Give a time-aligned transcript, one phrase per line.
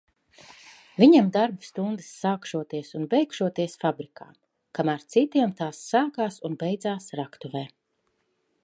[1.01, 4.27] Viņam darba stundas sākšoties un beigšoties fabrikā,
[4.79, 7.65] kamēr citiem tās sākās un beidzās raktuvē.